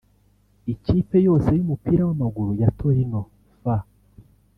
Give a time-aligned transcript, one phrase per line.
[0.73, 3.21] Ikipe yose y’umupira w’amaguru ya Torino
[3.63, 3.63] F